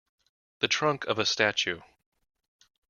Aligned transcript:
The 0.61 0.67
trunk 0.67 1.05
of 1.05 1.19
a 1.19 1.27
statue. 1.27 1.81